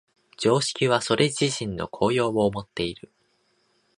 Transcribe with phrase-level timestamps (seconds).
[0.35, 3.11] 常識はそれ自身の効用をもっている。